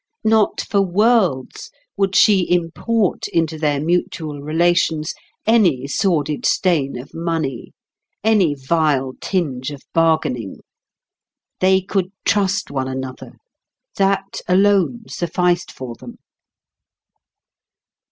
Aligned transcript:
Not 0.25 0.61
for 0.61 0.81
worlds 0.81 1.69
would 1.95 2.15
she 2.15 2.49
import 2.49 3.27
into 3.27 3.59
their 3.59 3.79
mutual 3.79 4.41
relations 4.41 5.13
any 5.45 5.85
sordid 5.87 6.43
stain 6.43 6.97
of 6.97 7.13
money, 7.13 7.73
any 8.23 8.55
vile 8.55 9.13
tinge 9.21 9.69
of 9.69 9.83
bargaining. 9.93 10.61
They 11.59 11.81
could 11.81 12.11
trust 12.25 12.71
one 12.71 12.87
another; 12.87 13.33
that 13.97 14.41
alone 14.47 15.03
sufficed 15.07 15.71
for 15.71 15.93
them. 15.93 16.17